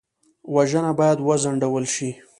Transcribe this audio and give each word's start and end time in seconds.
وژنه 0.55 0.91
باید 0.99 1.17
وځنډول 1.27 1.85
شي 1.93 2.09